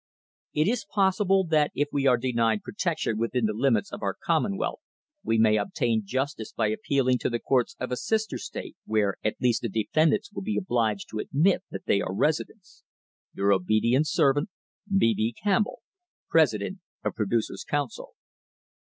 [0.55, 4.79] It is possible that if we are denied protection within the limits of our commonwealth,
[5.23, 9.17] we may obtain jus tice by appealing to the courts of a sister state, where
[9.23, 12.83] at least the defendants will be obliged to admit that they are residents.
[13.35, 14.49] Your obedient servant,
[14.89, 15.13] B.
[15.13, 15.33] B.
[15.39, 15.83] Campbell,
[16.29, 18.15] President of Producers* Council."